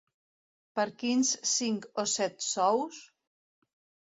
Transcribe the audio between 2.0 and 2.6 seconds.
o set